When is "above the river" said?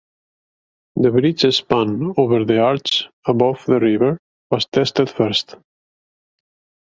3.27-4.17